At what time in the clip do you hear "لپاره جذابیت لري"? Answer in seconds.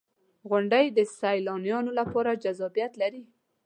1.99-3.23